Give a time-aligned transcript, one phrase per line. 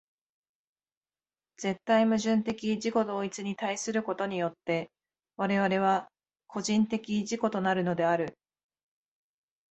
[1.57, 4.89] 絶対矛盾的自己同一に対することによって
[5.37, 6.07] 我々は
[6.47, 8.35] 個人的自己となるのである。